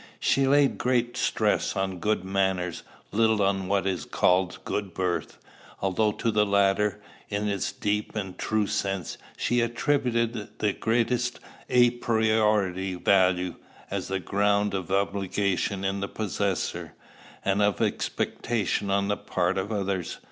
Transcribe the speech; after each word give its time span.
She 0.19 0.47
laid 0.47 0.79
great 0.79 1.15
stress 1.15 1.75
on 1.75 1.99
good 1.99 2.23
manners, 2.23 2.81
little 3.11 3.39
on 3.43 3.67
what 3.67 3.85
is 3.85 4.03
called 4.03 4.57
good 4.65 4.95
birth; 4.95 5.37
although 5.79 6.11
to 6.13 6.31
the 6.31 6.43
latter, 6.43 6.99
in 7.29 7.47
its 7.47 7.71
deep 7.71 8.15
and 8.15 8.35
true 8.35 8.65
sense, 8.65 9.19
she 9.37 9.61
attributed 9.61 10.57
the 10.57 10.73
greatest 10.73 11.39
à 11.69 12.01
priori 12.01 12.95
value, 12.95 13.57
as 13.91 14.07
the 14.07 14.19
ground 14.19 14.73
of 14.73 14.89
obligation 14.91 15.85
in 15.85 15.99
the 15.99 16.07
possessor, 16.09 16.95
and 17.45 17.61
of 17.61 17.79
expectation 17.79 18.89
on 18.89 19.07
the 19.07 19.17
part 19.17 19.55
of 19.55 19.71
others. 19.71 20.17